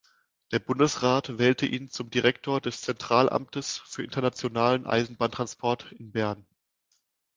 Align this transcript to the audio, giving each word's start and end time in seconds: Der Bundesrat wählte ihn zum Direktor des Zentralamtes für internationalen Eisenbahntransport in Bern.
Der 0.51 0.57
Bundesrat 0.57 1.37
wählte 1.37 1.67
ihn 1.67 1.91
zum 1.91 2.09
Direktor 2.09 2.59
des 2.59 2.81
Zentralamtes 2.81 3.77
für 3.85 4.01
internationalen 4.03 4.87
Eisenbahntransport 4.87 5.91
in 5.91 6.11
Bern. 6.11 6.47